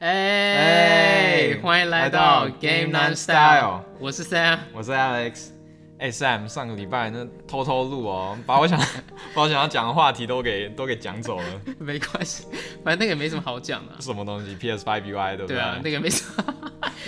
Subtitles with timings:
[0.00, 5.48] 哎，欢迎来到 Game Nine Style，我是 Sam，我是 Alex。
[5.98, 8.80] 哎，Sam，上个礼拜那偷偷录哦，把我想
[9.36, 11.44] 把我想要讲的话题都给都给讲走了。
[11.78, 12.46] 没关系，
[12.82, 13.92] 反正那个也没什么好讲的。
[14.00, 15.56] 什么东西？PS5 UI 对不对？
[15.56, 16.44] 对啊，那个没什么。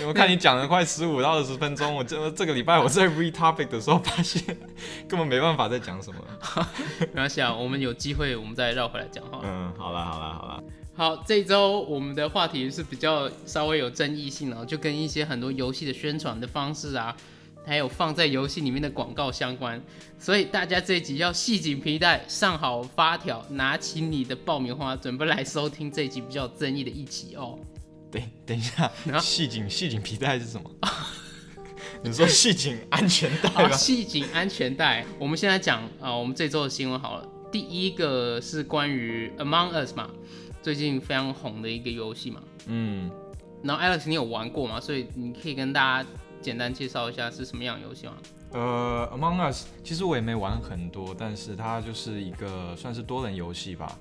[0.05, 4.43] 我看你讲了快十五到二十分钟，我这这个礼拜我在 read topic 的时候发现
[5.09, 6.19] 根本没办法再讲什么。
[6.99, 9.39] 没关系啊，我们有机会我们再绕回来讲哈。
[9.41, 10.63] 嗯，好了好了好了。
[10.95, 17.15] 好，这周我们的话题是比较稍微有争议性的，就跟一些很多游戏的宣传的方式啊，
[17.65, 19.81] 还有放在游戏里面的广告相关，
[20.19, 27.57] 所以大家这一集要系紧皮带，上好发条，拿起你的爆米花，准备来收听这一集比较争议的一集哦。
[28.11, 30.69] 等等一下，系紧系紧皮带是什么？
[32.03, 33.71] 你说系紧安全带吧？
[33.71, 35.03] 系紧安全带。
[35.17, 40.07] 我们现在讲啊，我们这周的新闻好了，第一个是关于 Among Us 嘛。
[40.63, 43.11] 最近非常红的一个游戏嘛，嗯，
[43.61, 44.79] 然后 Alex 你有玩过吗？
[44.79, 46.09] 所以你可以跟大家
[46.41, 48.13] 简单介绍一下是什么样的游戏吗？
[48.53, 53.99] 呃，Among Us 其实我也没玩很多，但是它就是一个算是多人游戏吧，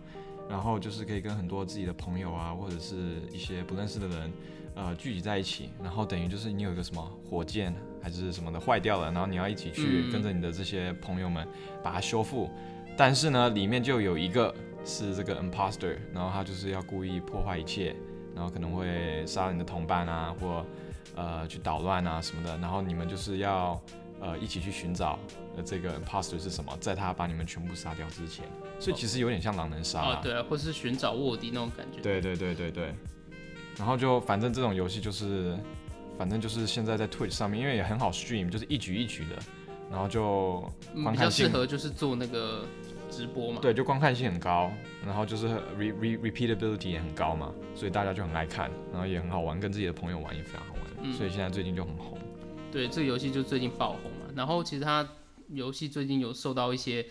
[0.49, 4.33] 然后就是可以跟很多自己的朋友啊，或者是一些不认识的人，
[4.77, 11.45] 呃，聚集在一起，然后等于就是你有一个什么火箭还是什么的坏掉了，然后你要一起去跟着你的这些朋友们
[11.83, 12.49] 把它修复，
[12.97, 14.55] 但是呢，里面就有一个。
[14.85, 17.95] 是这个 imposter，然后他就是要故意破坏一切，
[18.35, 20.65] 然后可能会杀你的同伴啊，或
[21.15, 23.81] 呃去捣乱啊什么的，然后你们就是要
[24.21, 25.19] 呃一起去寻找
[25.57, 28.45] 呃这个 imposter 是什么，在他把你们全部杀掉之前，
[28.81, 32.01] 所以其实有点像狼人杀啊，对啊，或是寻找卧底那种感觉。
[32.01, 32.95] 对对对对对，
[33.79, 35.57] 然后就反正这种游戏就是，
[36.19, 39.37] 反正就是现在在 Twitch 上面，因为也很好 stream，就是一局一局的，
[39.91, 42.65] 然后就比较适合就是做那个。
[43.13, 44.73] 直播嘛，对，就观看性很高，
[45.05, 45.47] 然后就是
[45.79, 52.19] re re repeatability 也很高嘛，所以大家就很爱看，然后也很好玩，跟自己的朋友玩也非常好玩，所以现在最近就很红。
[52.73, 55.07] 对，这个游戏就最近爆红嘛，然后其实它
[55.49, 57.05] 游戏最近有受到一些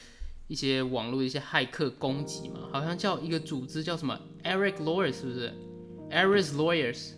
[0.48, 5.54] 一些网络的一些骇客攻击嘛，好像叫一个组织叫什么 Eric Lawyers 是不是
[6.10, 7.12] ？Eric Lawyers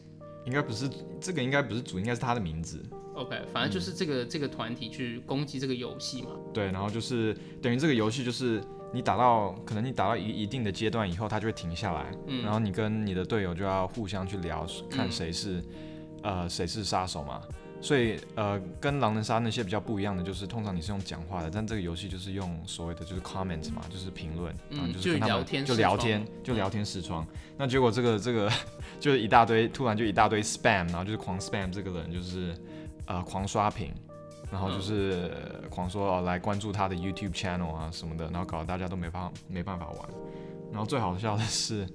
[0.46, 0.90] 应该不是
[1.22, 2.84] 这个，应该不是主，应该是他的名字。
[3.16, 6.30] OK，反正就是这个这个团体去攻击这个游戏嘛。
[6.54, 12.12] 对，然后就是等于这个游戏就是你打到可能你打到一一定的阶段以后，它就会停下来，
[12.44, 15.64] 然后你跟你的队友就要互相去聊，看谁是
[16.24, 17.42] 呃谁是杀手嘛。
[17.82, 27.28] 所以呃跟狼人杀那些比较不一样的就是，通常你是用讲话的，但这个游戏就是用所谓的就是 comment 嘛，就是评论，嗯，就是聊天，就聊天，就聊天视窗。
[27.58, 28.50] 那结果这个这个
[29.02, 32.56] 就是一大堆，突然就一大堆 spam，然后就是狂 spam 这个人就是。
[33.06, 33.94] 呃，狂刷屏，
[34.52, 35.32] 然后就是
[35.70, 40.10] 狂说哦，来关注他的 YouTube channel 啊什么的，然后搞得大家都没法没办法玩。
[40.72, 41.88] 然后最好笑的是，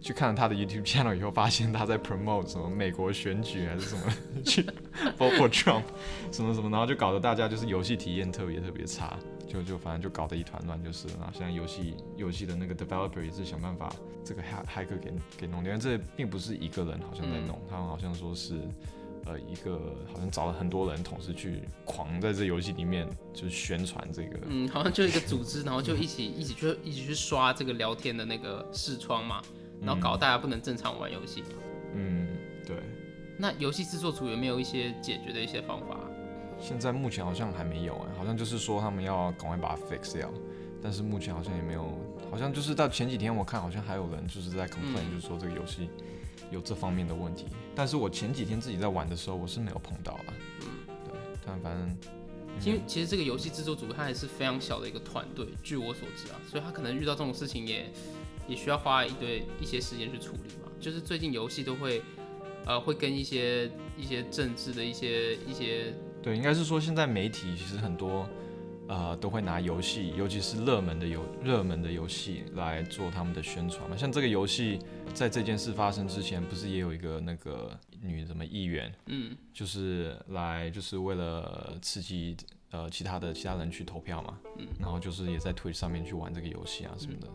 [0.00, 4.02] 去看了他的 YouTube channel 以后，发现他在 promote 什么美国选举还是什么
[4.42, 4.62] 去
[5.18, 5.82] vote for Trump
[6.32, 11.06] 什么什么，然后就搞得大家就是游戏体验特别特别差，就就反正就搞得一团乱就是。
[11.08, 13.92] 然后现在游戏游戏的那个 developer 也是想办法
[14.24, 18.58] 这个骇骇客给给弄掉，这并不是一个人好像在弄，他们好像说是。
[19.26, 29.40] 呃，一个好像找了很多人同时去狂在这游戏里面就是宣传这个，嗯，好像就一个组织，然后就一起一起去一起去刷这个聊天的那个视窗嘛，
[29.80, 31.42] 然后搞大家不能正常玩游戏。
[31.94, 32.28] 嗯，
[32.66, 32.76] 对。
[33.38, 35.98] 那游戏制作组有没有一些解决的一些方法？
[36.60, 40.30] 现在目前好像还没有哎，好像就是说他们要赶快把它 fix 掉，
[40.82, 41.98] 但是目前好像也没有，
[42.30, 45.88] 好像就是到前几天我看好像还有人就是在 complain，就是说这个游戏。
[46.54, 50.24] 有这方面的问题，但是我前几天自己在玩的时候，我是没有碰到了。
[50.60, 50.66] 嗯，
[51.04, 51.98] 对，但反正，
[52.60, 57.90] 其实其实这个游戏制作组它还是非常小的一个团队，据我所知啊，所以他可能遇到这种事情也
[58.46, 60.70] 也需要花一堆一些时间去处理嘛。
[60.80, 62.00] 就是最近游戏都会，
[62.64, 68.28] 呃，会跟一些一些政治的一些一些，对，应该是说现在媒体其实很多。
[68.86, 73.96] 呃，都会拿游戏，尤其是热门的游热门的游戏来做他们的宣传嘛。
[73.96, 74.78] 像这个游戏，
[75.14, 77.70] 在这件事发生之前，不是也有一个那个
[78.02, 82.36] 女什么议员，嗯，就是来就是为了刺激
[82.70, 87.28] 呃其他的其他人去投票嘛，嗯，然后就是也在 Twitch 上面去玩这个游戏啊什么的，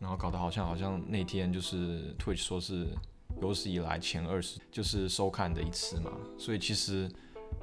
[0.00, 2.88] 然后搞得好像好像那天就是 Twitch 说是
[3.40, 7.08] 有史以来前二十就是收看的一次嘛，所以其实。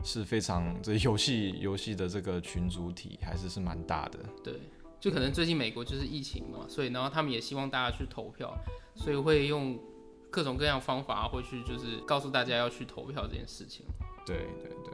[0.04, 4.20] 是非常这游戏游戏的这个群主体还是是蛮大的。
[4.44, 4.54] 对，
[5.00, 8.56] 就可能最近美国就是疫情嘛，所以然后他们也希望大家去投票，
[8.96, 9.80] 所以会用
[10.30, 13.86] 各种各样方法会去就是告诉大家要去投票这件事情。
[14.26, 14.94] 对对对。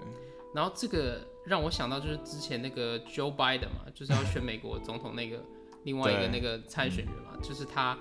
[0.53, 5.41] 然后这个让我想到就是之前那个 Joe Biden 嘛，就是要选美国总统那个
[5.83, 7.97] 另外一个那个参选人嘛，就是他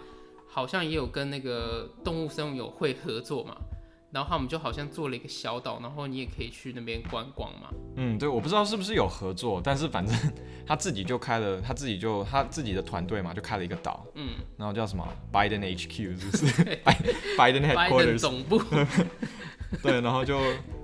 [0.49, 3.57] 好像也有跟那个动物生物友会合作嘛，
[4.13, 7.71] 然后他们就好像做了一个小岛，然后你也可以去那边观光嘛。
[7.97, 10.15] 嗯，对，我不知道是不是有合作，但是反正
[10.67, 16.47] 他自己就开了，他自己就他自己的团队嘛，就开了一个岛，嗯，然后叫什么 Biden HQ，是不是？
[17.39, 18.61] Biden headquarters，总部，
[19.83, 20.41] 对，然后就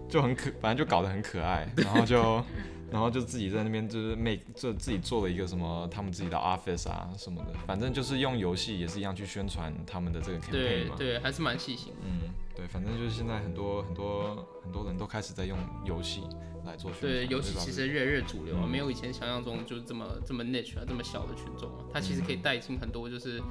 [0.09, 2.45] 就很可，反正就搞得很可爱，然后就
[2.91, 10.95] 然后就自己在那边就是 make 就自己做了一个什么他们自己的 office 啊什么的，反正就是用游戏也是一样去宣传他们的这个 campaign 嘛。
[10.97, 11.99] 对对，还是蛮细心的。
[12.05, 12.21] 嗯，
[12.57, 16.23] 对，反正就是现在很多很多很多人都开始在用游戏
[16.65, 17.13] 来做宣传。
[17.13, 18.71] 对，游戏其实越来越主流啊，嗯。
[18.71, 23.43] 没有以前想象中就是这么这么 niche 啊，这么小的群众啊，它其实可以带进很多就是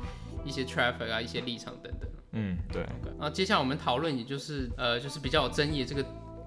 [0.43, 2.09] 一些 traffic 啊，一些立场等等。
[2.31, 2.81] 嗯，对，
[3.17, 6.03] 然后接下来我们讨论，也就是呃，就是比较有争议的这个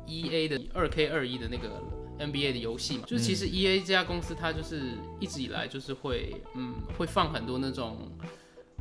[0.07, 1.81] E A 的二 K 二一的那个
[2.19, 4.83] N B A 的游戏嘛，就是其实 E A 这家公司它就是
[5.21, 8.11] 一直以来就是会嗯会放很多那种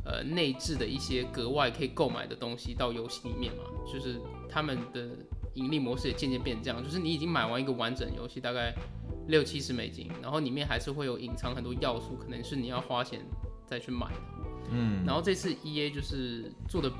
[0.08, 4.18] 呃内置的一些格外可以购买的东西到游戏里面嘛，就是
[4.48, 5.10] 他们的
[5.54, 8.74] 盈利模式也渐渐变成这样，就是你已经买完一个完整游戏大概
[9.26, 13.20] 六七十美金，然后里面还是会有隐藏很多要素，可能是你要花钱
[13.66, 14.20] 再去买的。
[14.70, 16.90] 嗯，然后这次 E A 就是做的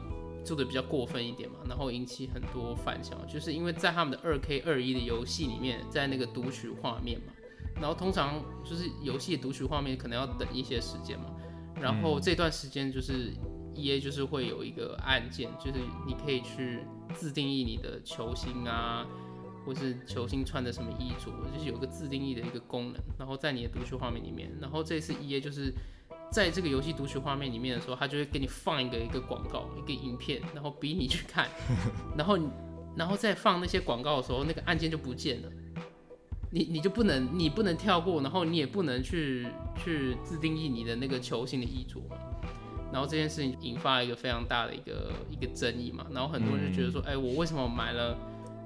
[0.44, 7.32] 做的比较过分一点嘛，然后引起很多反响，就是因为在他们的二 K 二一的游戏里面，在那个读取画面嘛，
[7.81, 11.26] 然后通常就是游戏读取画面可能要等一些时间嘛，
[11.80, 13.32] 然后这段时间就是
[13.75, 16.80] E A 就是会有一个按键，就是你可以去
[17.14, 19.06] 自定义你的球星啊。
[19.66, 25.70] 或是球星穿的什么衣着，就是有一个自定义的一个功能，然后在你的读取画面里面，然后这次 E A 就是
[26.32, 31.46] 在这个游戏读取画面里面的时候，它就会给你放一个一个广告，一个影片，然后逼你去看，
[32.16, 32.38] 然后
[32.96, 35.52] 然后再放那些广告的时候，那个按键就不见了，
[36.50, 39.47] 你你就不能你不能跳过，然后你也不能去
[39.83, 42.17] 去自定义你的那个球星的衣着嘛。
[42.91, 48.17] 然后这件事情引发了一个非常大的一个一个争议嘛，然后很多人就觉得说，哎、我为什么买了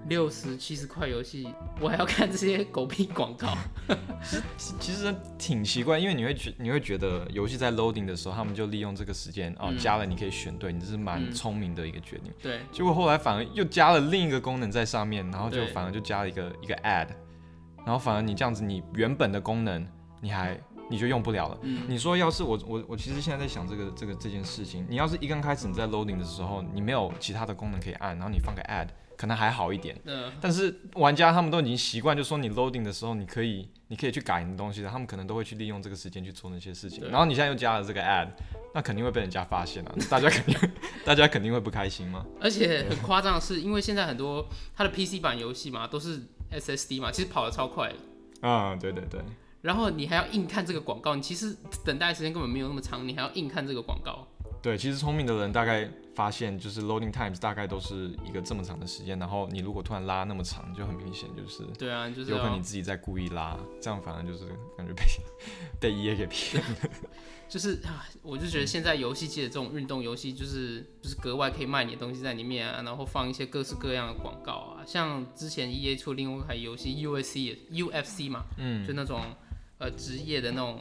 [0.09, 1.49] 六十七十块游戏，
[1.81, 3.53] 我还要看这些狗屁广告？
[4.57, 12.33] 其其实挺奇怪，因为你会觉你会觉得游戏在 loading 的时候，他们就利用这个时间哦，嗯加了你可以选对，你这是蛮嗯聪明的一个决定。
[12.41, 17.09] 对，结果后来反而又加了另一个功能在上面，然后就反而就加了一个一个 add，
[17.85, 19.87] 然后反而你这样子，你原本的功能
[20.21, 20.59] 你还
[20.91, 21.59] 你就用不了了。
[21.63, 29.97] 嗯你说要是我我我其实现在在想这个这个这件事情，你要是一刚开始你在 loading 的时候，你没有其他的功能可以按，然后你放个 add，可能还好一点。
[30.05, 37.09] 呃，但是玩家他们都已经习惯，就说你 loading 的时候，你可以你可以去改你的东西的，他们可能都会去利用这个时间去做那些事情。
[37.11, 38.29] 然后你现在又加了这个 add，
[38.75, 40.71] 那肯定会被人家发现啊， 大家肯定
[41.05, 42.25] 大家肯定会不开心嘛。
[42.41, 44.47] 而且很夸张的是，因为现在很多
[44.77, 46.21] 它的 PC 版游戏嘛，都是
[46.53, 48.49] SSD 嘛，其实跑得超快的。
[48.49, 49.21] 啊、对对对，
[49.61, 54.27] 然后你还要硬看这个广告，你其实等待时间根本没有那么长，你还要硬看这个广告。
[54.61, 65.03] 对，其实聪明的人大概发现，就是 loading times 大概都是一个这么长的时间，然后你如果突然拉那么长，就很明显就是对啊，就是有可能你自己在故意拉，这样反而就是感觉被
[65.81, 66.77] 被 EA 给骗了。
[67.49, 79.21] 就是啊，我就觉得现在游戏界的这种运动游戏，就是就是格外可以卖你的东西在里面啊，然后放一些各式各样的广告啊，像之前 E A 出另外一款游戏 UFC 也 UFC 嘛，嗯，就那种
[79.77, 80.81] 呃职业的那种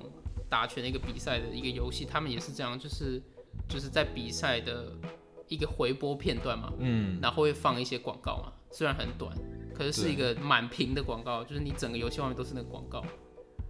[0.49, 3.21] 打拳的一个比赛的一个游戏，他们也是这样，就是
[3.67, 4.93] 就是在比赛的
[5.51, 9.35] 一个回播片段嘛，嗯，然后会放一些广告嘛，虽然很短，
[9.75, 13.03] 可是是一个满屏的广告，就是你整个游戏外面都是那个广告。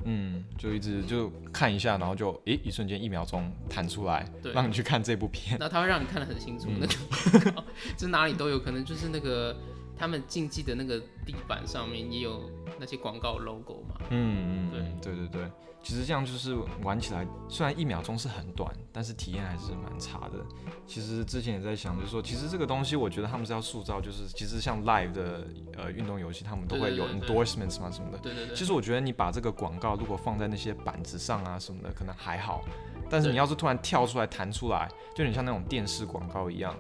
[0.04, 5.58] 嗯，就一直就看一下，然后就诶一瞬间一秒钟弹出来，对让你去看这部片。
[5.60, 7.64] 然后它会让你看得很清楚，嗯那个广告
[7.98, 9.56] 就哪里都有可能，就是那个
[9.98, 13.96] 他们竞技的那个地板上面也有那些广告 logo 嘛。
[14.10, 15.52] 嗯嗯，对嗯对对对，
[15.84, 20.44] 其实这样就是玩起来，虽然一秒钟是很短，但是体验还是蛮差的。
[20.88, 28.18] 其实之前也在想，就是说，其实这个东西，我觉得他们是要塑造，就是其实像 live 的呃运动游戏，他们都会有 endorsements 嘛什么的。
[28.18, 32.64] 对对对，其实我觉得你把这个广告如果放在那些板子上啊什么的，可能还好。
[33.10, 36.74] 但是你要是突然跳出来弹出来，就有点像那种电视广告一样，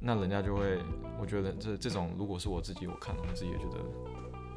[0.00, 0.78] 那人家就会，
[1.20, 3.78] 我觉得这这种如果是我自己，我看了我自己也觉得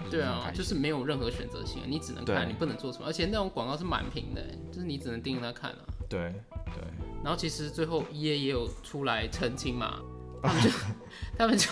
[0.10, 5.86] 对啊，就是没有任何选择性，你只能看，你不能做什么，而且那种广告是满屏的，就是你只能盯着它看啊。
[6.10, 6.34] 对
[6.74, 6.84] 对，
[7.24, 10.00] 然后其实最后 E A 也有出来澄清嘛，
[10.42, 10.70] 他们就
[11.38, 11.68] 他们就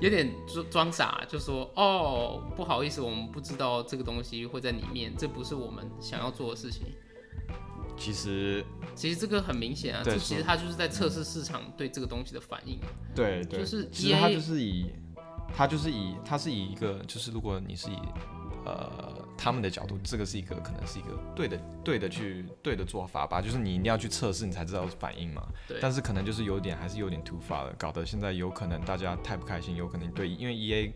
[0.00, 6.86] 有点装装傻，就说哦不好意思，我们不知道这个东西会在里面，这不是我们想要做的事情。
[8.00, 8.64] 其实
[8.94, 12.88] 其实这个很明显啊，对这其实它就是在测试市场对这个东西的反应啊。
[13.14, 14.86] 对对，就是其实它就是以，
[15.54, 17.98] 它就是以，它是以一个，就是如果你是以
[18.64, 25.48] 呃他们的角度，这个是一个可能是一个对的对的去对的做法吧，就是你一定要去测试，你才知道反应嘛。
[25.66, 30.92] 对但是可能就是有点还是有点突发了，搞得现在有可能大家太不开心，有可能对，因为 E A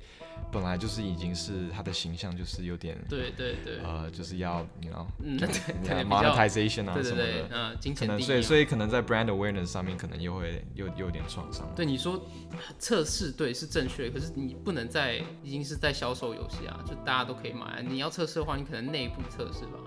[0.50, 8.20] 本来就是已经是他的形象就是有点对对对，呃就是要你 know 嗯，就对你要对，比较 monetization 啊什么的，，对嗯。
[8.20, 11.66] 所以所以可能在 brand awareness 上面可能又会又又有点创伤。
[11.76, 12.20] 对你说
[12.78, 17.78] 测试对是正确，可是你不能在已经是在销售游戏啊，就大家都可以买啊。
[17.80, 19.78] 你要测试的话，你可能内部测试吧。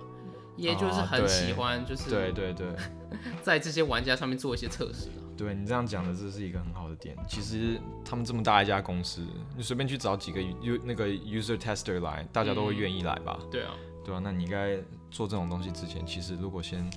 [0.56, 2.68] 也就是很喜欢，就是对对对。
[3.44, 5.22] 在这些玩家上面做一些测试啊。
[5.38, 7.16] 对你这样讲的，这是一个很好的点。
[7.30, 9.24] 其实他们这么大一家公司，
[9.56, 13.40] 你随便去找几个 u 那个 user tester 来，大家都会愿意来吧？
[13.52, 14.78] 对啊，对啊，那你应该
[15.12, 16.90] 做这种东西之前，其实如果先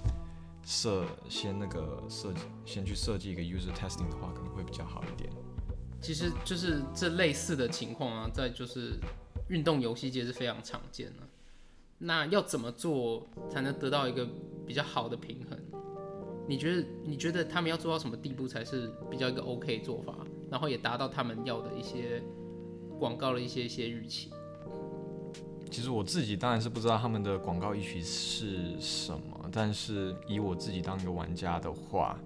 [0.64, 5.30] 设先那个设计，先去设计一个 user testing 的话，可能会比较好一点。
[6.00, 8.99] 其实就是这类似的情况啊，在就是
[9.50, 11.28] 运动游戏界是非常常见的。
[12.02, 14.26] 那要怎么做才能得到一个
[14.66, 15.59] 比较好的平衡？
[16.49, 20.16] 你觉得你觉得他们要做到什么地步才是比较一个 OK 做法，
[20.50, 22.23] 然后也达到他们要的一些
[22.99, 24.30] 广告的一些一些预期？
[25.71, 32.19] 其实我自己当然是不知道他们的广告预期是什么，但是以我自己当一个玩家的话，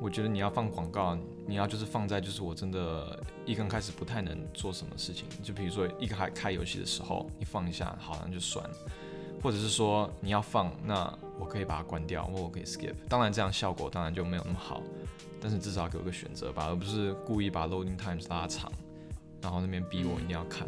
[0.00, 8.76] 我觉得你要放广告，你要就是放在就是我真的一刚开始不太能做什么事情，就比如说一开开游戏的时候，你放一下，好像就算了，
[9.42, 12.94] 或者是说你要放，那我可以把它关掉，或我可以 skip。
[13.08, 14.82] 当然这样效果当然就没有那么好，
[15.40, 18.70] 但是至少给我个选择吧，而不是故意把 loading times 拉长，
[19.40, 20.66] 然后那边逼我一定要看，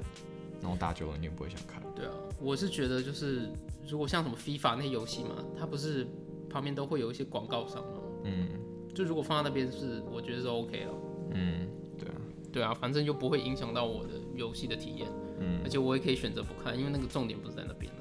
[0.60, 1.82] 然后打久了你也不会想看。
[1.96, 3.50] 对啊，我是觉得就是
[3.88, 6.06] 如果像什么 FIFA 那些游戏嘛，它不是
[6.48, 7.98] 旁边都会有一些广告商吗？
[8.24, 8.48] 嗯
[8.94, 10.92] 就如果放在那边是，我觉得是 OK 了。
[11.32, 12.14] 嗯，对啊，
[12.52, 15.08] 对啊，反正就不会影响到我的游戏的体验，
[15.38, 17.97] 嗯而且我也可以选择不看，因为那个重点不是在那边了。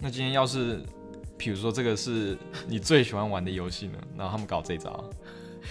[0.00, 0.82] 那今天要是，
[1.36, 5.04] 比如说这个是你最喜欢玩的游戏呢，然后他们搞这一招，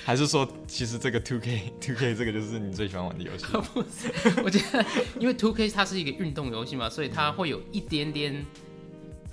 [0.06, 3.46] 还是说其实这个 Two K Two K 这个就是你最喜欢玩的游戏？
[3.74, 4.86] 不是我觉得，
[5.20, 8.46] 因为 Two K 它是一个运动游戏嘛，所以它会有一点点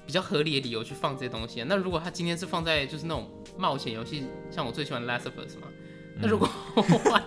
[0.06, 1.66] 比较合理的理由去放这些东西、啊。
[1.68, 5.68] 那如果它今天是放在就是那种冒险游戏，像我最喜欢 Last of Us 嘛，
[6.18, 7.22] 那如果我玩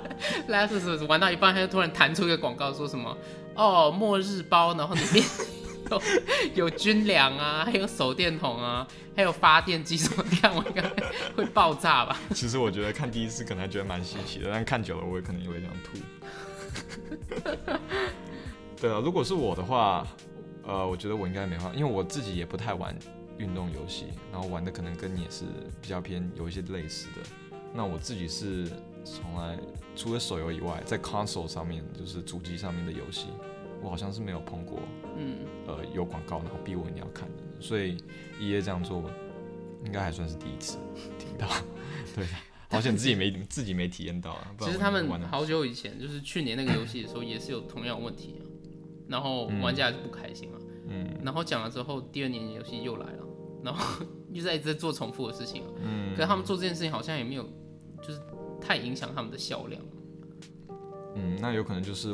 [0.48, 3.16] Last of Us 玩到一半，它就突然弹出一个广告，说什么
[3.54, 5.24] 哦末日包，然后里面
[5.90, 6.02] 有
[6.66, 10.84] 有军粮啊，还有手电筒啊，还有发电机什么，看我应该
[11.36, 12.18] 会爆炸吧？
[12.34, 15.98] 其实我觉得看第一次可能还觉得蛮稀奇的，但看久了我也可能也会想吐。
[18.80, 20.06] 对啊，如果是我的话，
[20.64, 22.98] 呃，我觉得我应该没办法，因为我自己也不太玩
[23.38, 25.44] 运动游戏，然后玩的可能跟你也是
[25.82, 27.22] 比较偏有一些类似的。
[27.74, 28.68] 那我自己是
[29.04, 29.58] 从来
[29.96, 33.28] 除了手游以外，在 console 上面，就是主机上面的游戏，
[33.82, 34.80] 我好像是没有碰过，
[35.18, 37.44] 嗯，呃，有广告然后逼我一定要看的。
[37.60, 37.98] 所以
[38.40, 39.04] 一夜这样做，
[39.86, 40.78] 应该还算是第一次
[41.18, 41.48] 听到。
[42.16, 42.26] 对，
[42.70, 44.56] 好险自己没自己没体验到啊。
[44.60, 48.44] 其实他们好久以前，就是去年那个游戏的时候，也是有同样的问题啊。
[49.08, 50.60] 然后玩家还是不开心嘛。
[50.88, 53.24] 嗯然后讲了之后，第二年游戏又来了，
[53.64, 55.70] 然后 又在一直在做重复的事情啊。
[55.84, 57.44] 嗯可是他们做这件事情好像也没有，
[58.02, 58.20] 就是
[58.62, 59.82] 太影响他们的销量。
[61.16, 62.14] 嗯，那有可能就是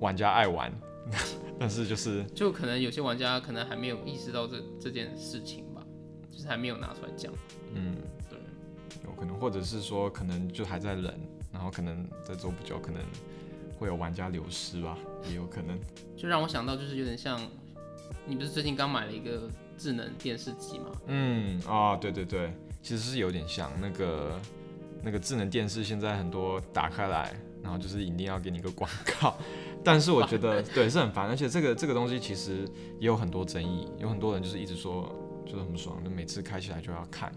[0.00, 0.72] 玩家爱玩，
[1.58, 5.82] 但是就是就可能有些玩家可能还没有意识到这这件事情吧，
[6.30, 7.32] 就是还没有拿出来讲。
[7.74, 7.96] 嗯，
[8.28, 8.38] 对，
[9.04, 11.14] 有可能，或者是说可能就还在忍，
[11.52, 13.02] 然后可能再做不久，可能
[13.78, 14.96] 会有玩家流失吧，
[15.28, 15.78] 也有可能。
[16.16, 17.40] 就让我想到就是有点像，
[18.26, 20.86] 你不是最近刚买了一个智能电视机吗？
[21.06, 22.52] 嗯啊、对对对，
[22.82, 24.40] 其实是有点像那个
[25.02, 28.90] 那个智能电视，现在很多打开来，然后就是一定要给你一个广
[29.20, 29.36] 告，
[29.88, 32.68] 但是我觉得对是很烦，而且这个这个东西其实
[32.98, 35.10] 也有很多争议，有很多人就是一直说
[35.46, 37.32] 就是很爽，就每次开起来就要看，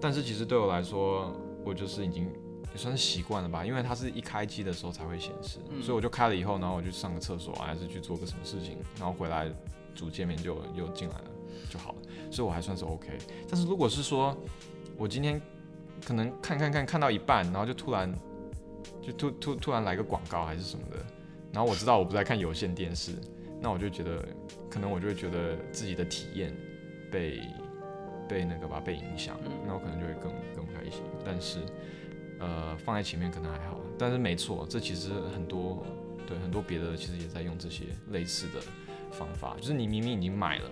[0.00, 2.30] 但是其实对我来说，我就是已经
[2.70, 5.82] 也算是习惯了吧，因为它是一开机的时候才会显示，嗯。
[5.82, 9.50] 所以我就开了以后，然后我就上个厕所啊，还是去做个什么事情，然后回来
[9.92, 11.24] 主界面就又进来了
[11.68, 11.98] 就好了，
[12.30, 13.08] 所以我还算是 OK。
[13.48, 14.36] 但是如果是说
[14.96, 15.42] 我今天
[16.06, 18.14] 可能看看看看到一半，然后就突然
[19.02, 21.04] 就突突突然来个广告还是什么的，
[21.52, 23.12] 然后我知道我不是在看有线电视，
[23.60, 24.26] 那我就觉得
[24.70, 26.54] 可能我就会觉得自己的体验
[27.10, 27.42] 被
[28.28, 31.02] 被那个吧被影响，那我可能就会更更不开心。
[31.24, 31.58] 但是
[32.40, 35.84] 呃放在前面可能还好，但是没错，这其实很多
[36.26, 38.60] 对很多别的其实也在用这些类似的
[39.10, 40.70] 方法，就是你明明已经买了，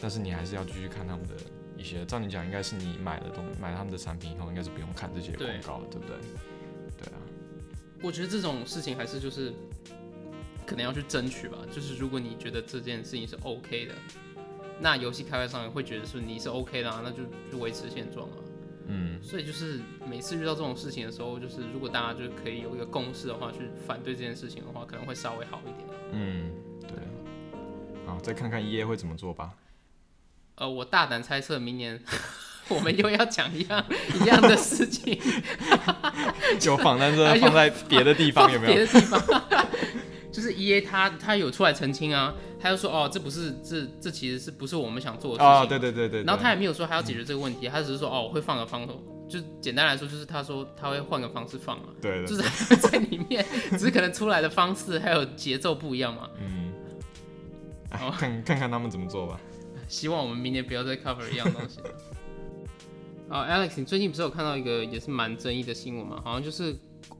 [0.00, 1.34] 但是你还是要继续看他们的
[1.76, 2.06] 一些。
[2.06, 6.16] 照你讲，应该是你买了东买了他们的产品以后，应该是不用看这些广对告的，对不对？
[6.96, 7.18] 对啊，
[8.02, 9.52] 我觉得这种事情还是就是
[10.66, 11.58] 可能要去争取吧。
[11.70, 13.94] 就是如果你觉得这件事情是 OK 的，
[14.80, 17.18] 那游戏开发商也会觉得说你是 OK 的、啊，那就
[17.50, 18.36] 就维持现状啊。
[18.88, 25.88] 嗯，所以就是每次遇到这种事情的时候，就是如果大家就可以有一个共识的话，去反对这件事情的话，可能会稍微好一点。
[26.12, 26.90] 嗯，对。
[28.06, 29.50] 好，再看看 EA 会怎么做吧。
[30.54, 32.00] 呃，我大胆猜测，明年
[32.68, 33.84] 我们又要讲一样
[34.20, 35.18] 一样的事情，
[36.64, 38.74] 有仿单哎呦这放在别的地方有没有？
[38.74, 39.20] 别的地方，
[40.36, 46.22] 就是 E A 他他有出来澄清啊，他就说哦，这不是这这其实是不是我们想做的事情哦，嘛对对对对。
[46.24, 56.28] 然后他也没有说他要解决这个问题，他只是说哦，我会放个方头，就简单来说就是他说他会换个方式放嘛，对對，就是 在里面，只是可能出来的方式还有节奏不一样嘛。
[56.38, 56.70] 嗯，
[58.18, 59.40] 看看看他们怎么做吧。
[59.88, 61.86] 希望我们明年不要再 cover 一样东西了。
[63.30, 66.20] 哦、a l e x 你最近不是有看到一个也是蛮争议的新闻嘛？
[66.22, 66.76] 好像就是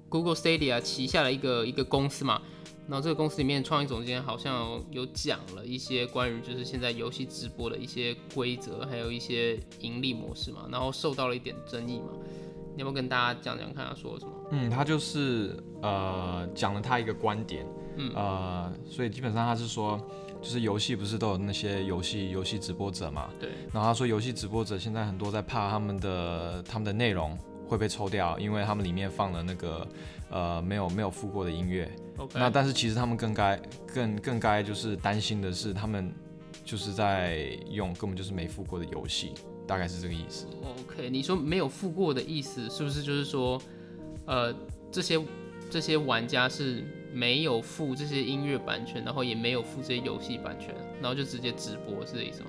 [0.09, 2.41] Google Stadia 旗下的一个一个公司嘛，
[2.89, 12.13] 然后这个公司里面创意总监好像有讲了一些关于就是现在游戏直播的一些规则，还有一些盈利模式嘛，然后受到了一点争议嘛。
[12.75, 14.33] 你要不要跟大家讲讲看他说了什么？
[14.51, 17.67] 嗯，他就是呃讲了他一个观点，
[17.97, 19.99] 嗯呃，所以基本上他是说，
[20.43, 27.35] 就是游戏不是都有那些游戏游戏直播者嘛，对，然后他说游戏直播者现在很多在怕他们的他们的内容
[27.67, 29.89] 会被抽掉，因为他们里面放了那个
[30.31, 31.91] 呃没有没有付过的音乐
[32.35, 33.61] 那但是其实他们更该
[33.93, 36.13] 更更该就是担心的是他们
[36.65, 39.33] 就是在用根本就是没付过的游戏，
[39.67, 40.47] 大概是这个意思。
[40.63, 43.61] OK，你说没有付过的意思，是不是就是说，
[44.27, 44.55] 呃，
[44.91, 45.21] 这些
[45.71, 52.49] 这些玩家是没有付这些音乐版权，然后也没有付这些游戏版权，然后就直接直播，是这意思吗？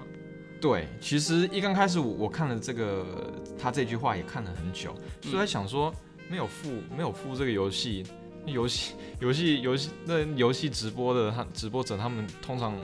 [0.60, 5.94] 对，其实一刚开始我我看了这个他这句话也看了很久，所以在想说
[6.28, 8.04] 没有付没有付这个游戏，
[8.48, 12.76] 游戏游戏游戏那游戏直播的他直播者他们通常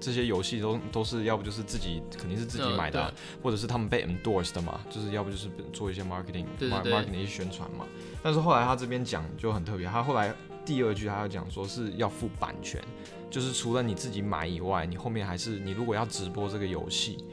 [0.00, 7.86] 这些游戏都都是要不就是自己肯定是自己嗯买的啊、或者是他们被 endorse 的嘛，就是要不就是做一些 marketing 对对 mar- 对 marketing 的一些宣传嘛。
[8.22, 10.34] 但是后来他这边讲就很特别，他后来
[10.64, 12.82] 第二句他要讲说是要付版权，
[13.30, 17.24] 就是除了你自己买以外，你后面还是你如果要直播这个游戏，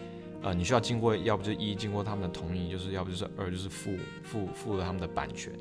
[0.43, 5.51] 呃，你需要经过要不就一经过他们的同意，就是要不就是二就是付付付了他们的版权，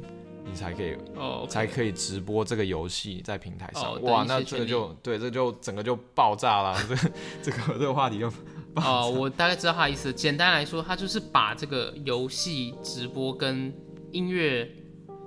[0.49, 3.95] 你才可以哦才可以直播这个游戏在平台上。
[3.95, 8.31] 哦哇，那这个就对，这就整个就爆炸了， 这个这个这个话题就
[8.75, 10.13] 爆哦，我大概知道他的意思。
[10.13, 13.73] 简单来说，他就是把这个游戏直播跟
[14.13, 14.71] 音乐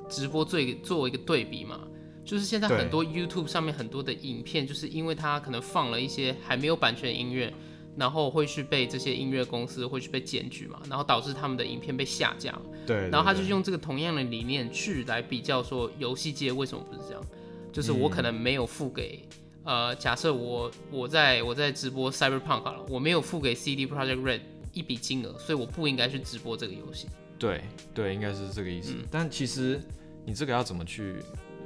[0.09, 1.79] 直播做一个做一个对比嘛。
[2.23, 7.51] 就是现在很多 YouTube 上面很多的影片，就是因为他可能放了一些还没有版权的音乐，
[7.97, 12.61] 然后会去被这些音乐公司会去被检举嘛，然后导致他们的影片被下架嘛。
[12.85, 13.09] 对。
[13.09, 17.23] 然后他就是用这个同样的理念去来比较说游戏界为什么不是这样，
[17.71, 19.27] 就是我可能没有付给。
[19.63, 24.41] 呃，假设我我在我在直播 Cyberpunk 好了，我没有付给 CD Project Red
[24.73, 27.07] 一笔金额，所以我不应该去直播这个游戏。
[27.37, 27.61] 对
[27.93, 28.93] 对，应该是这个意思。
[28.93, 29.79] 嗯但其实
[30.25, 31.17] 你这个要怎么去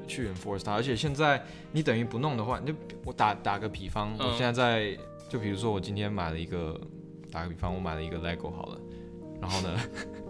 [0.07, 0.73] 去 enforce 它？
[0.73, 4.97] 而且现在你等于不弄的话，你就我打打个比方，嗯我现在在
[5.29, 6.79] 就比如说我今天买了一个，
[7.31, 8.79] 打个比方，我买了一个 LEGO 好了，
[9.41, 9.79] 然后呢，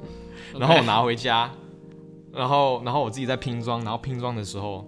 [0.58, 1.52] 然后我拿回家，
[2.34, 4.88] 然后然后我自己在拼装，然后拼装的时候，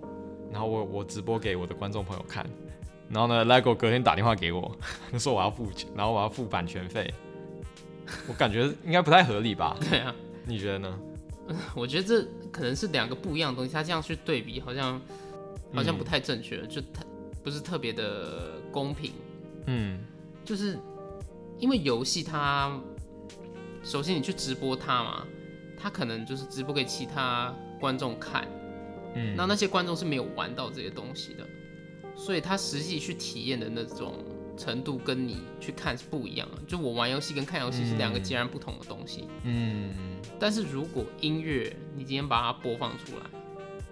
[0.51, 2.45] 然后我我直播给我的观众朋友看。
[3.09, 4.69] 然后呢，LEGO 隔天打电话给我，
[5.17, 7.13] 说我要付钱，然后我要付版权费，
[8.27, 9.77] 我感觉应该不太合理吧？
[9.89, 10.13] 对啊，
[10.45, 10.99] 你觉得呢？
[11.73, 14.99] 我觉得这可能是两个不一样的东西，他这样去对比，好像
[15.73, 17.01] 好像不太正确，就太
[17.41, 19.13] 不是特别的公平。
[19.67, 19.99] 嗯，
[20.43, 20.77] 就是
[21.59, 22.77] 因为游戏它，
[23.83, 25.27] 首先你去直播它嘛，
[25.77, 28.47] 它可能就是直播给其他观众看，
[29.15, 31.47] 嗯，那那些观众是没有玩到这些东西的，
[32.15, 34.15] 所以他实际去体验的那种
[34.57, 36.57] 程度跟你去看是不一样的。
[36.67, 39.27] 就我玩游戏跟看游戏是两个截然不同的东西。
[39.43, 39.93] 嗯，
[40.39, 43.23] 但是如果音乐你今天把它播放出来，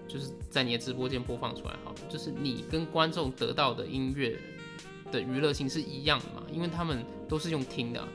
[0.07, 4.39] 就是在你的直播间播放出来，好了，就是你跟观众得到的音乐
[5.15, 8.07] 的娱乐性是一样的嘛，因为他们都是用听的。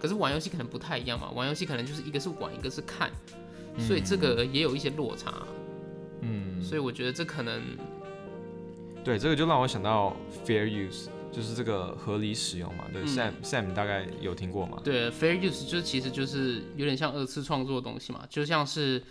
[0.00, 3.10] 可是玩游戏可能不太一样嘛，玩游戏可能就是一个是玩，一个是看，
[3.78, 5.42] 所以这个也有一些落差。
[6.20, 7.62] 嗯，所以我觉得这可能
[9.02, 12.84] 对，这个就让我想到 fair use，就是这个合理使用嘛。
[12.92, 14.80] 对、嗯 Sam Sam 大概有听过吗？
[14.84, 19.02] 对 fair use 就其实就是有点像二次创作的东西嘛，就像是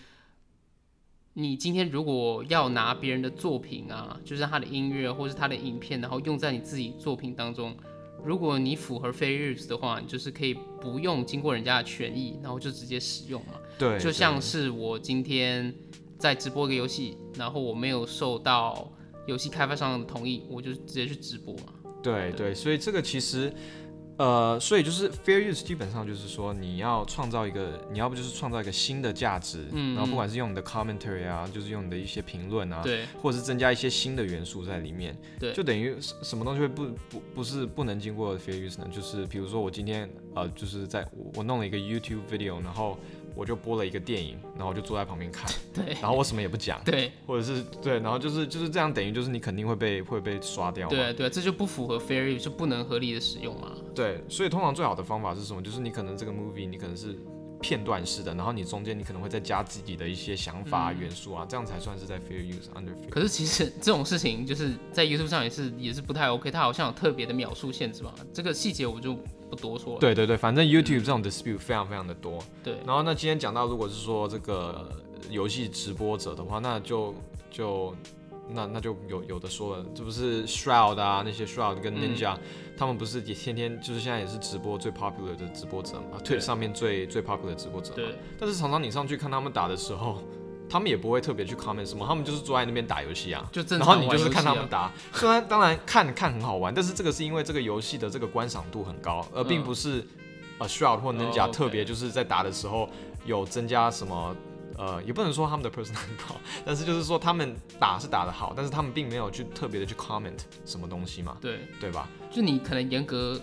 [1.40, 7.78] 你今天如果要拿别人的作品啊，就是他的音乐或是他的影片，然后用在你自己作品当中，
[8.26, 13.54] 如果你符合 fair use 的话，你就是可以不用经过人家的权益，然后就直接使用嘛。
[13.78, 15.72] 对，就像是我今天
[16.18, 18.92] 在直播一个游戏，然后我没有受到
[19.28, 21.66] 游戏开发商的同意，我就直接去直播嘛。
[22.02, 23.54] 对对，所以这个其实，
[24.18, 38.88] 呃，所以就是 fair use 基本上就是说你要创造一个，你要不就是创造一个新的价值，嗯然后不管是用你的 commentary 啊，就是用你的一些评论啊，对或者是增加一些新的元素在里面，对就等于什什么东西会不不不是不能经过 fair use 呢？
[38.92, 42.98] 就是比如说我今天呃就是在我我弄了一个 YouTube video，然后
[43.38, 50.90] 我就播了一个电影，然后我就坐在旁边看， 对然后我什么也不讲，对或者是对，然后就是就是这样，等于就是你肯定会被会被刷掉。
[50.90, 53.72] 对对，这就不符合 fair use，就不能合理的使用嘛。
[53.94, 55.62] 对，所以通常最好的方法是什么？
[55.62, 57.16] 就是你可能这个 movie 你可能是
[57.62, 63.10] 片段式的，然后你中间你可能会再加自己的一些想法、嗯元素啊，这样才算是在 fair use under fair。
[63.10, 69.16] 可是其实这种事情就是在 YouTube 上也是也是不太 OK，它好像有特别的秒数限制嘛，这个细节我就
[69.50, 70.00] 不多说了。
[70.00, 72.44] 对对对，反正 YouTube 这种 dispute 非常非常的多。
[72.64, 74.90] 对然后那今天讲到，如果是说这个
[75.30, 77.16] 游戏直播者的话，那就
[77.50, 77.96] 就
[78.50, 82.38] 那那就有有的说了，这不是 Shroud 啊，那些 Shroud 跟嗯 Ninja，、
[82.78, 87.96] 他们不是也天天就是现在也是直播最 popular 的直播者嘛对，Twitch 上面最最 popular 的直播者嘛。
[87.96, 90.24] 对但是常常你上去看他们打的时候，
[90.70, 93.48] 他们也不会特别去 comment 什么，他们就是坐在那边打游戏啊。
[93.52, 94.18] 就正然常玩游戏啊。
[94.18, 100.06] 后你就是看他们打，虽然当然看看很好玩，但是这个是因为这个游戏的这个观赏度很高，而并嗯不是
[100.60, 102.90] 呃 Shroud 或 Ninja 特别就是在打的时候
[103.26, 104.36] 有增加什么。
[104.78, 112.08] 呃，也不能说他们的 personal 很高，但是就是说他们打是打得好，但是他们并没有去特别的去 comment 什么东西嘛，对，对吧？
[112.32, 113.42] 就你可能严格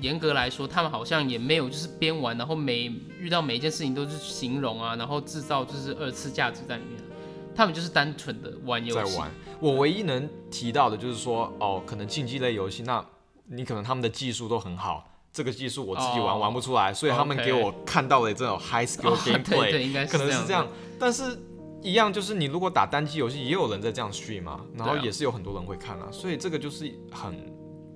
[0.00, 7.00] 严格来说，他们好像也没有就是边玩，然后每遇到每一件事情都是形容啊，然后制造就是二次价值在里面。
[7.56, 9.30] 他们就是单纯的玩游戏，在玩。
[9.60, 13.06] 我唯一能提到的就是说，哦，可能竞技类游戏，那
[13.46, 20.66] 你可能他们的技术都很好，这个技术我自己玩、哦玩不出来，所以他们给我看到的这种 high skill 哦 gameplay，、可能是是这样。
[20.98, 21.36] 但是
[21.82, 27.34] 一样就是你如果打单机游戏，也有人在这样 stream 嘛，然后也是有很多人会看啊，所以这个就是很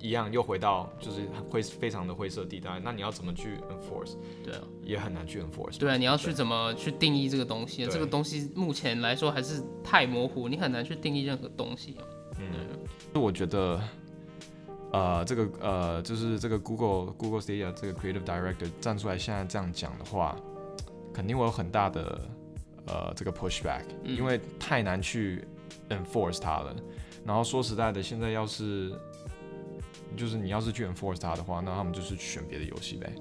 [0.01, 2.81] 一样，又回到就是灰非常的灰色地带。
[2.83, 5.79] 那你要怎么去 enforce，对啊，也很难去 enforce。
[5.79, 7.85] 对啊，你要去怎么去定义这个东西？
[7.85, 12.03] 对这个东西目前来说还是太模糊，你很难去定义任何东西啊。
[12.41, 13.81] 嗯，我觉得，
[14.93, 20.35] 呃，这个呃，就是这个 Google Google Stadia 这个 Creative Director 站出来现在这样讲的话，
[21.13, 22.21] 肯定会有很大的
[22.87, 25.45] 呃这个 pushback，、嗯因为太难去
[25.91, 26.75] enforce 它了。
[27.25, 28.93] 然后说实在的，现在要是
[30.17, 33.13] 就是你要是去 enforce 它的话，那他们就是选别的游戏呗，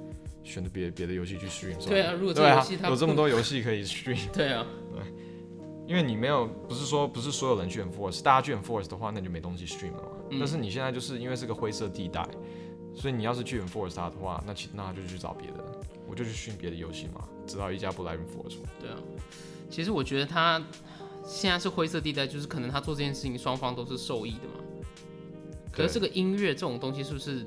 [0.46, 1.86] 选的别别的游戏去 stream。
[1.86, 4.32] 对啊，如果这对啊个游戏，它有这么，多游戏可以 stream。
[4.32, 4.66] 对啊，
[5.88, 10.10] 因为你没有，不是说不是所有人去 enforce，大家去 enforce 的话，那就没东西 stream 了嘛。
[10.32, 12.28] 嗯但是你现在就是因为是个灰色地带，
[12.94, 15.64] 所以你要是去 enforce 它的话，那其那他就去找别的，
[16.06, 18.58] 我就去 stream 别的游戏嘛，直到一家不来 enforce。
[18.82, 18.98] 对啊。
[19.70, 20.62] 其实我觉得他
[21.26, 24.64] 现在是灰色地带，就是可能他做这件事情双方都是受益的嘛。
[25.72, 27.46] 可是这个音乐这种东西是不是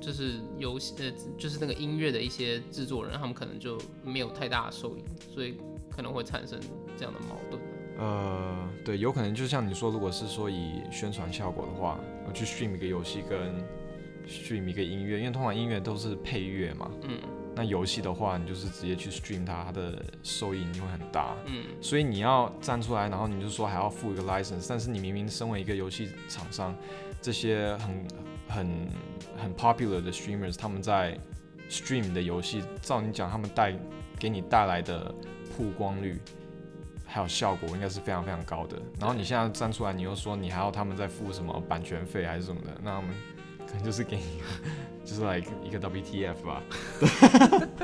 [0.00, 5.56] 就是游戏呃，就是那个音乐的一些制作人，他们可能就没有太大的受益，所以
[5.90, 6.60] 可能会产生
[6.96, 7.60] 这样的矛盾。
[7.96, 13.54] 呃，对，有可能就像你说，如果是说以宣传效果的话，我去 stream 一个游戏跟
[14.26, 17.18] stream 一个音乐，因为通常音乐都是配乐嘛，嗯
[17.56, 21.36] 那游戏的话，你就是直接去 stream 它，它的收益一定会很大。
[21.46, 26.74] 嗯，所以你要站出来，然后你就说还要付一个 license，但是你明明身为一个游戏厂商，
[27.22, 28.06] 这些很
[28.48, 28.88] 很
[29.36, 31.16] 很 popular 的 streamers，他们在
[31.70, 33.72] stream 的游戏，照你讲，他们带
[34.18, 35.14] 给你带来的
[35.56, 36.18] 曝光率
[37.14, 38.76] 还有效果，应该是非常非常高的。
[38.98, 43.14] 然后你现在站出来，你又说你还要他们再付什么版权费还是什么的，那我们
[43.64, 44.46] 可能就是给你一个
[45.04, 46.60] 就是来一个 WTF 吧，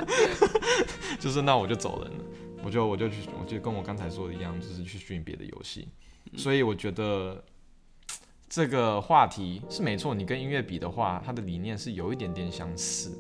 [1.21, 2.25] 就是那我就走人了。
[2.65, 5.87] 我就我就去，我就跟我刚才说的一样，就是去 stream 别的游戏。
[6.37, 7.41] 所以我觉得
[8.49, 13.17] 这个话题是没错，你跟音乐比的话，它的理念是有一点点相似。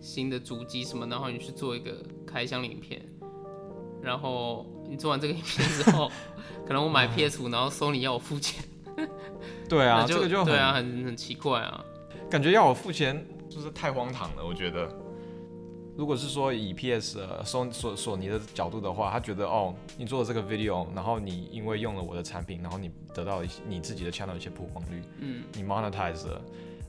[0.00, 3.04] 新的主机什么，然后你去做一个开箱影片，
[4.00, 6.10] 然后你做完这个影片之后，
[6.66, 8.64] 可能我买 PS 五，然后 Sony 要我付钱，
[9.68, 11.84] 对啊，那这个就对啊，很很奇怪啊。
[12.30, 14.44] 感觉要我付钱，就是太荒唐了。
[14.44, 14.88] 我觉得，
[15.96, 26.42] 如果是说以 PS 呃索索索尼的角度的话，他觉得哦，你做了这个 video，然后你因为用了我的产品，然后你得到了一些你自己的 channel 一些曝光率，嗯，你 monetize 了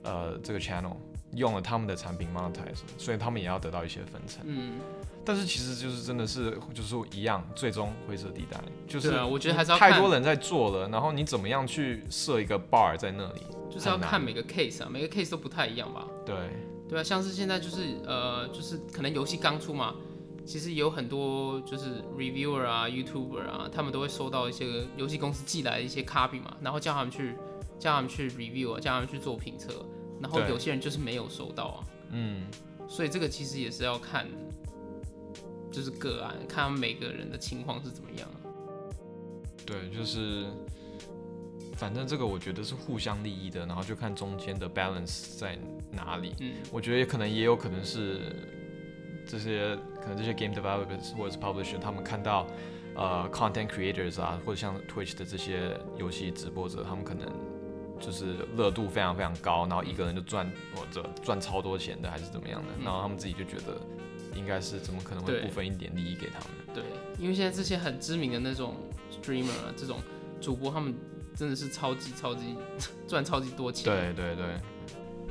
[0.04, 0.96] 呃这个 channel，
[1.36, 4.42] 用了他们的产品 monetize，了所以他们也要得到一些分成。
[4.44, 4.80] 嗯，
[5.26, 13.42] 但是其实就是真的是就是一样，最终灰色地带，就是我觉得还是要太多人在做了，然后你怎么样去设一个 bar 在那里？
[13.70, 16.08] 就是要看每个 case 啊，每个 case 都不太一样吧。
[16.26, 16.36] 对，
[16.90, 19.94] 对啊，像是现在就是呃，就是可能游戏刚出嘛，
[20.44, 27.36] 其实有很多就是 reviewer 啊、YouTuber 啊，他们都会收到一些游戏公司寄来的一些 copy 嘛，然后叫他们去
[27.78, 29.86] 叫他们去 review 啊，叫他们去做评测，
[30.20, 32.48] 然后有些人就是没有收到啊，嗯，
[32.88, 34.28] 所以这个其实也是要看，
[35.72, 38.38] 就是个案，看他们每个人的情况是怎么样啊。
[39.66, 40.46] 对，就是
[41.76, 45.58] 反正这个我觉得是互相利益的，然后就看中间的 balance 在
[45.92, 46.36] 哪里。
[46.40, 48.36] 嗯，我觉得也可能也有可能是
[49.28, 52.48] 这些可能这些 game developers 或者是 publisher 他们看到
[52.96, 57.28] 呃 content creators 啊，或者像 Twitch 的这些游戏直播者，他们可能
[58.00, 63.80] 就是热度非常非常高，然后一个人就赚或者赚超多钱的，还是怎么样的，嗯然后他们自己就觉得
[64.36, 66.48] 应该是怎么可能会不分一点利益给他们？
[66.74, 66.84] 对，
[67.18, 68.76] 因为现在这些很知名的那种
[69.12, 69.98] streamer 啊，这种
[70.40, 70.94] 主播，他们
[71.36, 72.56] 真的是超级超级
[73.08, 73.86] 赚超级多钱。
[73.86, 74.46] 对对对，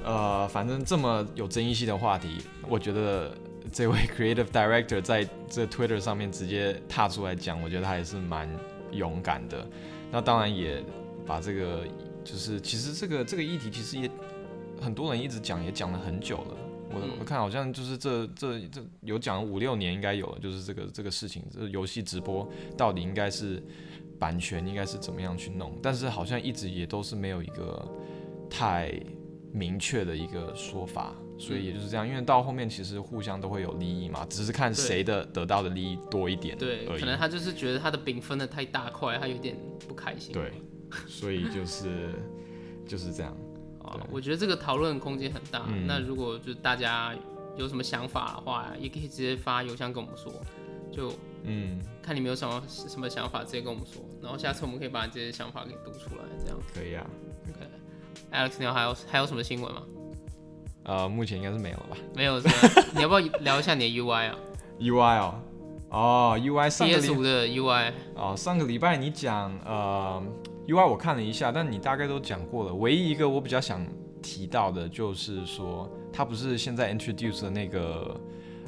[0.04, 3.36] 呃，反正这么有争议性的话题，我觉得
[3.72, 8.48] 这位 creative director 在这 Twitter 上面直接踏出来讲，我觉得他也是蛮
[8.92, 9.66] 勇敢的。
[10.10, 10.82] 那当然也
[11.26, 11.84] 把这个，
[12.24, 14.10] 就是其实这个这个议题其实也
[14.80, 16.56] 很多人一直讲，也讲了很久了。
[16.90, 17.10] 我嗯。
[17.20, 23.62] 我看好像就是这这这有讲了五六年应该有了，就是这个这个事情，这个游戏直播到底应该是
[24.18, 27.86] 版权应该是怎么样去弄，但是好像一直也都是没有一个
[28.50, 28.92] 太
[29.52, 40.32] 明确的一个说法，所以也就是这样，因为到后面其实互相都会有利益嘛，只是看谁的得到的利益多一点对，可能他就是觉得他的饼分的太大块，他有点不开心。
[40.32, 40.52] 对，
[41.06, 42.10] 所以就是
[42.86, 43.36] 就是这样，
[43.88, 45.64] 啊，我觉得这个讨论空间很大。
[45.68, 47.14] 嗯那如果就大家
[47.56, 50.32] 有什么想法的话，也可以直接发邮箱跟我们说，
[50.92, 51.12] 就
[51.44, 56.58] 嗯，看你们有什么什么想法，直接跟我们说，然后下次我们可以把这些想法给读出来，这样。
[56.74, 57.06] 可以啊
[57.48, 59.82] ，OK，Alex，你有还有还有什么新闻吗？
[60.84, 62.82] 呃，目前应该是没有了吧没有是吧？
[62.96, 64.36] 你要不要聊一下你的 UI 啊
[64.80, 65.34] ？UI 哦，
[65.90, 70.22] 哦，UI 上个？PS 礼五的 UI，哦，上个礼拜你讲呃
[70.68, 72.74] UI 我看了一下，但你大概都讲过了。
[72.74, 73.84] 唯一一个我比较想
[74.22, 78.20] 提到的就是说，它不是现在 introduce 的那个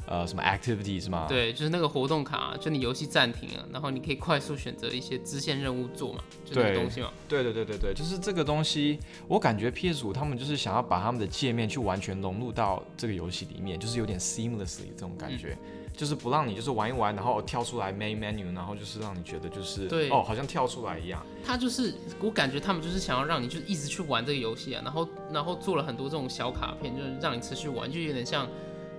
[0.07, 1.27] 呃什么 activity 是吗？
[1.29, 7.11] 对，就是那个活动卡，就你游戏暂停了，然后你可以快速选择一些支线任务做嘛，就那个东西嘛。
[7.29, 15.55] 对对对对对，就是这个东西，我感觉 PS 五他们就是想要把他们的界面去完全融入到这个游戏里面，就是有点 seamlessly 这种感觉，
[15.95, 21.23] 就是不让你就是玩一玩，然后跳出来 main menu，然后就是让你觉得就是对哦，好像跳出来一样。
[21.45, 28.47] 他就是我感觉他们就是想要让你就是一直去玩这个游戏啊，然后然后做了很多这种小卡片，就是让你持续玩，就有点像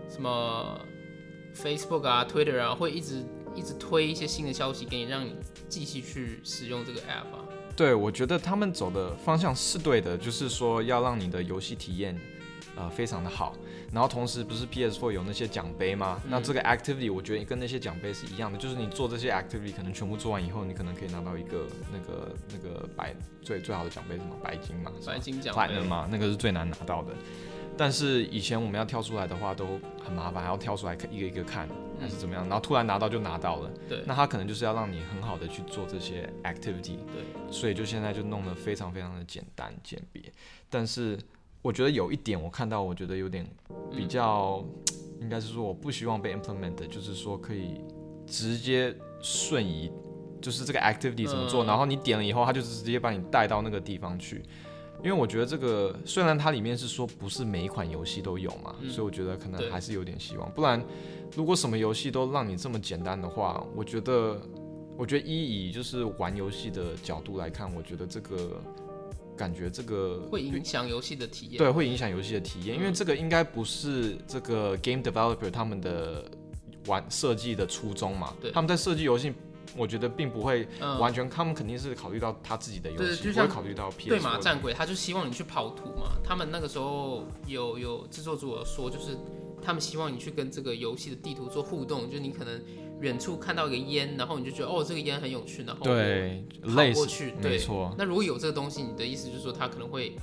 [0.08, 0.80] 什么
[1.56, 3.24] Facebook 啊、Twitter 啊，会一直
[3.54, 5.34] 一直推一些新的消息给你，让你
[5.68, 7.44] 继续去使用这个 app 啊。
[7.74, 12.14] 对，我觉得他们走的方向是对的，就是说要让你的游戏体验
[12.76, 13.54] 呃非常的好，
[13.92, 16.20] 然后同时不是 PS4 有那些奖杯吗？
[16.28, 27.12] 那这个 activity 我觉得跟那些奖杯是一样的，就是你做这些 activity 可能全部做完以后，你可能可以拿到一个那个那个白最最好的奖杯什么白金嘛，白金奖杯嘛，那个是最难拿到的。
[27.74, 31.66] 但是以前我们要跳出来的话都很麻烦，还要跳出来一个一个看
[31.98, 33.70] 还是怎么样，然后突然拿到就拿到了。
[33.88, 40.22] 对那他可能就是要让你很好的去做这些 activity，对，所以就现在就弄得非常非常的简单简别。
[40.68, 41.18] 但是
[41.62, 43.46] 我觉得有一点我看到，我觉得有点
[43.96, 44.62] 比较，
[45.20, 47.80] 应该是说我不希望被 implement，的就是说可以
[48.26, 49.90] 直接瞬移，
[50.40, 54.42] 就是这个 activity 怎么做，嗯然后你点了以后，它就直接把你带到那个地方去。
[55.04, 60.48] 因为我觉得这个虽然它里面是说不是每一款游戏都有嘛，嗯所以我觉得可能还是有点希望。
[60.52, 60.80] 不然，
[61.34, 64.40] 如果什么游戏都让你这么简单的话，我觉得，
[64.96, 68.62] 我觉得一以就是玩游戏的角度来看，我觉得这个
[69.36, 71.58] 感觉这个会影响游戏的体验。
[71.58, 76.24] 对会影响游戏的体验，因为嗯这个应该不是这个 game developer 他们的
[76.86, 79.32] 玩设计的初衷嘛对，他们在设计游戏。
[79.74, 86.12] 我觉得并不会嗯，完全，他们肯定是考虑到他自己的游戏，就不会考虑到 PS 对嘛战鬼，他就希望你去跑图嘛。
[86.22, 89.16] 他们那个时候有有制作组有说，就是
[89.62, 92.60] 他们希望你去跟这个游戏的地图做互动，就是你可能
[93.02, 97.50] 远处看到一个烟，然后你就觉得哦这个烟很有趣，然后对我跑过去，对。
[97.50, 100.16] 没错，那如果有这个东西，你的意思就是说它可能会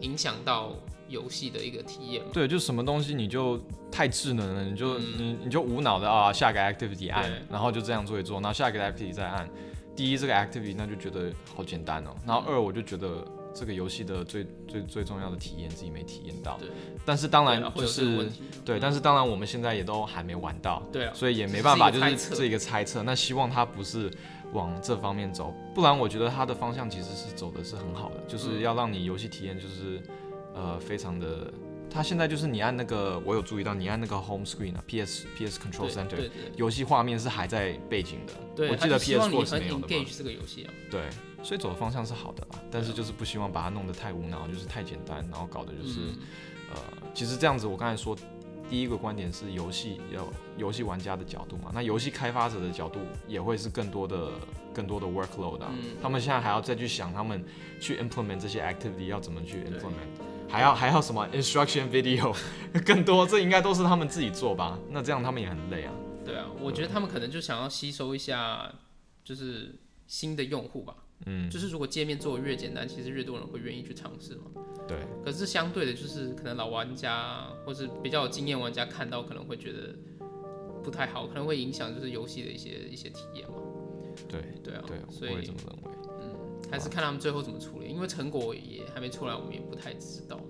[0.00, 0.72] 影响到
[1.08, 2.30] 游戏的一个体验嘛？
[2.32, 3.58] 对，就什么东西你就
[3.90, 9.48] 太智能了，你就、嗯你你就无脑的啊，下个 activity 按，然后就这样做一做，然后下个 activity 再按。
[9.96, 16.68] 第一，这个 activity 那就觉得好简单哦，然后二，我就觉得这个游戏的最最最重要的体验自己没体验到对。
[17.04, 18.28] 但是当然就是。
[18.64, 23.02] 对，但是当然我们现在也都还没玩到，对啊，所以也没办法，只就是这一个猜测。
[23.02, 24.10] 那希望它不是
[24.54, 30.02] 往这方面走，不然我觉得它的方向其实是走的是很好的，就是嗯要让你游戏体验就是
[30.54, 31.52] 呃非常的
[31.90, 38.32] 它现在就是你按那个，我有注意到你按那个 home screen 啊，PS PS Control Center，对对游戏画面是还在背景的。
[38.56, 40.72] 对，我记得他就希望 PS4 你很是没有的嘛 engage 这个游戏啊。
[40.90, 41.02] 对，
[41.44, 46.18] 所以走的方向是好的啦，但是就是不希望把它弄得太无脑，就是太简单，然后搞的就是、嗯
[46.74, 46.80] 呃，
[47.14, 48.16] 其实这样子我刚才说。
[48.66, 50.26] 第一个观点是游戏要
[50.56, 54.30] 游戏玩家的角度嘛，那游戏开发者的角度也会是更多的
[54.72, 55.68] 更多的 workload 啊。
[55.70, 57.44] 嗯他们现在还要再去想他们
[57.78, 62.34] 去 implement 这些 activity 要怎么去 implement，还要还要什么 instruction video，
[62.86, 64.78] 更多这应该都是他们自己做吧？
[64.88, 65.92] 那这样他们也很累啊。
[66.24, 68.72] 对啊，我觉得他们可能就想要吸收一下，
[69.22, 70.96] 就是新的用户吧。
[71.26, 74.44] 嗯，就是如果界面做的越简单，其实越多人会愿意去尝试嘛。
[74.86, 79.94] 对，可是相对的，就是可能老玩家或是比较有经验玩家看到可能会觉得
[80.82, 83.56] 不太好，可能会影响就是游戏的一些一些体验嘛。
[84.28, 85.98] 对对啊，对，所以我也这么认为。
[86.70, 90.40] 还是看他们最后怎么处理，因为成果也还没出来，我们也不太知道。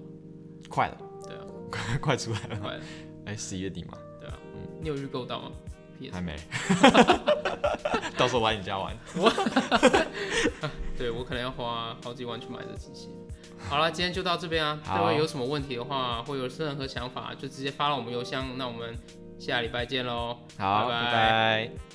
[0.69, 2.59] 快了，对啊，快 快出来了。
[2.61, 2.83] 快了，
[3.27, 5.53] 哎，十一月底嘛，对啊，嗯你有预购到吗
[6.11, 6.37] 还没。
[8.17, 8.97] 到时候来你家玩。
[10.97, 13.11] 对我可能要花好几万去买这机器。
[13.69, 14.79] 好了，今天就到这边啊。
[14.97, 18.57] 各位有什么问题的话，或有任何想法，就直接发到我们邮箱。
[18.57, 18.97] 那我们
[19.39, 20.39] 下礼拜见喽。
[20.59, 21.94] 好，拜拜拜拜